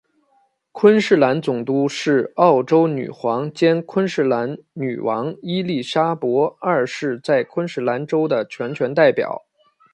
[0.71, 9.43] 昆士兰总督是澳洲女皇兼昆士兰女王伊利沙伯二世在昆士兰州的全权代表。